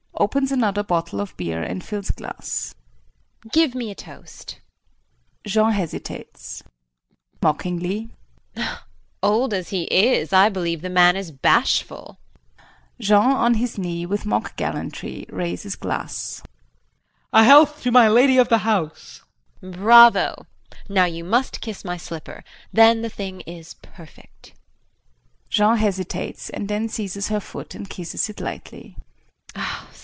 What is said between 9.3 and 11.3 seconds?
as he is, I believe the man